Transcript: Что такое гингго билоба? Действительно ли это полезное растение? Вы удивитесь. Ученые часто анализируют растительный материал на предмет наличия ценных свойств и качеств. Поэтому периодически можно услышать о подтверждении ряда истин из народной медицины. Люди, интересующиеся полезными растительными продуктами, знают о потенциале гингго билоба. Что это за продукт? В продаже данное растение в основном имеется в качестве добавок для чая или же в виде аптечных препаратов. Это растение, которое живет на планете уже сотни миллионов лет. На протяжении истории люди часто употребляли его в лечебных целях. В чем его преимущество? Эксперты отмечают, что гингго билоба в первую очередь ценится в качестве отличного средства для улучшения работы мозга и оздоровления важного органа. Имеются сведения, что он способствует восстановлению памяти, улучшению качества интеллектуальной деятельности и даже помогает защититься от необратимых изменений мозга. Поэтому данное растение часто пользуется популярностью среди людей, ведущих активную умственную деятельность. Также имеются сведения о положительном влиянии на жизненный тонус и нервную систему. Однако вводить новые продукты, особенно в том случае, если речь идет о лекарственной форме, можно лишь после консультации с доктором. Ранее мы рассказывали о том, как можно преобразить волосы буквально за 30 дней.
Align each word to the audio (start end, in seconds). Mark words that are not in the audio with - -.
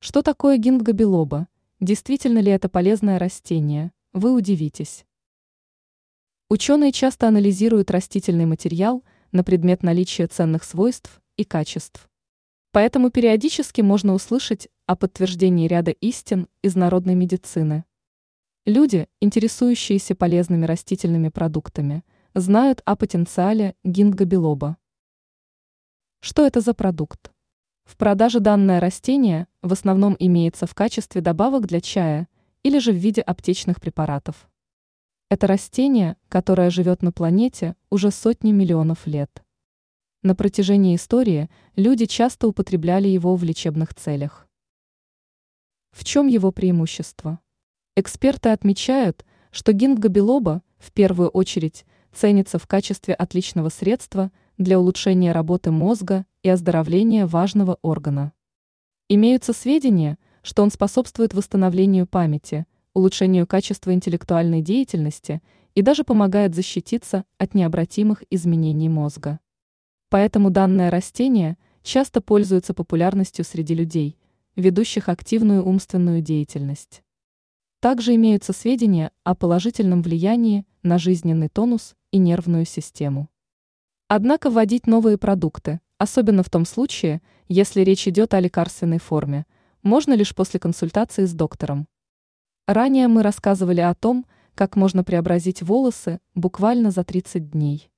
Что 0.00 0.22
такое 0.22 0.58
гингго 0.58 0.92
билоба? 0.92 1.48
Действительно 1.80 2.38
ли 2.38 2.52
это 2.52 2.68
полезное 2.68 3.18
растение? 3.18 3.90
Вы 4.12 4.32
удивитесь. 4.32 5.04
Ученые 6.48 6.92
часто 6.92 7.26
анализируют 7.26 7.90
растительный 7.90 8.46
материал 8.46 9.02
на 9.32 9.42
предмет 9.42 9.82
наличия 9.82 10.28
ценных 10.28 10.62
свойств 10.62 11.20
и 11.36 11.42
качеств. 11.42 12.08
Поэтому 12.70 13.10
периодически 13.10 13.80
можно 13.80 14.14
услышать 14.14 14.68
о 14.86 14.94
подтверждении 14.94 15.66
ряда 15.66 15.90
истин 15.90 16.46
из 16.62 16.76
народной 16.76 17.16
медицины. 17.16 17.84
Люди, 18.66 19.08
интересующиеся 19.20 20.14
полезными 20.14 20.64
растительными 20.64 21.28
продуктами, 21.28 22.04
знают 22.34 22.82
о 22.84 22.94
потенциале 22.94 23.74
гингго 23.82 24.26
билоба. 24.26 24.76
Что 26.20 26.46
это 26.46 26.60
за 26.60 26.72
продукт? 26.72 27.32
В 27.88 27.96
продаже 27.96 28.40
данное 28.40 28.80
растение 28.80 29.48
в 29.62 29.72
основном 29.72 30.14
имеется 30.18 30.66
в 30.66 30.74
качестве 30.74 31.22
добавок 31.22 31.66
для 31.66 31.80
чая 31.80 32.28
или 32.62 32.80
же 32.80 32.92
в 32.92 32.96
виде 32.96 33.22
аптечных 33.22 33.80
препаратов. 33.80 34.50
Это 35.30 35.46
растение, 35.46 36.18
которое 36.28 36.68
живет 36.68 37.00
на 37.00 37.12
планете 37.12 37.76
уже 37.88 38.10
сотни 38.10 38.52
миллионов 38.52 39.06
лет. 39.06 39.42
На 40.22 40.34
протяжении 40.34 40.96
истории 40.96 41.48
люди 41.76 42.04
часто 42.04 42.46
употребляли 42.48 43.08
его 43.08 43.34
в 43.36 43.42
лечебных 43.42 43.94
целях. 43.94 44.46
В 45.90 46.04
чем 46.04 46.26
его 46.26 46.52
преимущество? 46.52 47.40
Эксперты 47.96 48.50
отмечают, 48.50 49.24
что 49.50 49.72
гингго 49.72 50.08
билоба 50.08 50.62
в 50.76 50.92
первую 50.92 51.30
очередь 51.30 51.86
ценится 52.12 52.58
в 52.58 52.66
качестве 52.66 53.14
отличного 53.14 53.70
средства 53.70 54.30
для 54.58 54.78
улучшения 54.78 55.32
работы 55.32 55.70
мозга 55.70 56.26
и 56.42 56.48
оздоровления 56.48 57.26
важного 57.26 57.78
органа. 57.82 58.32
Имеются 59.08 59.52
сведения, 59.52 60.18
что 60.42 60.62
он 60.62 60.70
способствует 60.70 61.34
восстановлению 61.34 62.06
памяти, 62.06 62.66
улучшению 62.94 63.46
качества 63.46 63.92
интеллектуальной 63.92 64.62
деятельности 64.62 65.42
и 65.74 65.82
даже 65.82 66.04
помогает 66.04 66.54
защититься 66.54 67.24
от 67.38 67.54
необратимых 67.54 68.22
изменений 68.30 68.88
мозга. 68.88 69.40
Поэтому 70.10 70.50
данное 70.50 70.90
растение 70.90 71.56
часто 71.82 72.20
пользуется 72.20 72.74
популярностью 72.74 73.44
среди 73.44 73.74
людей, 73.74 74.18
ведущих 74.56 75.08
активную 75.08 75.64
умственную 75.64 76.22
деятельность. 76.22 77.02
Также 77.80 78.14
имеются 78.16 78.52
сведения 78.52 79.12
о 79.22 79.34
положительном 79.34 80.02
влиянии 80.02 80.66
на 80.82 80.98
жизненный 80.98 81.48
тонус 81.48 81.94
и 82.10 82.18
нервную 82.18 82.64
систему. 82.64 83.28
Однако 84.08 84.50
вводить 84.50 84.86
новые 84.86 85.18
продукты, 85.18 85.80
особенно 85.98 86.42
в 86.42 86.50
том 86.50 86.64
случае, 86.64 87.20
если 87.48 87.82
речь 87.82 88.08
идет 88.08 88.34
о 88.34 88.40
лекарственной 88.40 88.98
форме, 88.98 89.46
можно 89.82 90.14
лишь 90.14 90.34
после 90.34 90.58
консультации 90.58 91.24
с 91.24 91.34
доктором. 91.34 91.86
Ранее 92.66 93.08
мы 93.08 93.22
рассказывали 93.22 93.80
о 93.80 93.94
том, 93.94 94.26
как 94.54 94.76
можно 94.76 95.04
преобразить 95.04 95.62
волосы 95.62 96.20
буквально 96.34 96.90
за 96.90 97.04
30 97.04 97.50
дней. 97.50 97.90